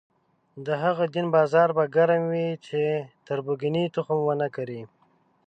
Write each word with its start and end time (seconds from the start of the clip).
د 0.65 0.67
هغه 0.83 1.03
دین 1.13 1.27
بازار 1.35 1.69
به 1.77 1.83
ګرم 1.95 2.23
وي 2.31 2.49
چې 2.65 2.81
تربګنۍ 3.25 3.85
تخم 3.95 4.19
ونه 4.25 4.47
کري. 4.55 4.81